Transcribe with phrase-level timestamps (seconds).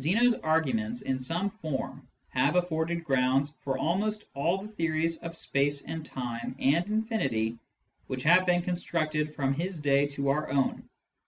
[0.00, 5.82] Zeno's arguments, in some form, have afforded grounds for almost all the theories of space
[5.82, 7.56] and time and infinity
[8.08, 10.88] which have been constructed from his day to our own.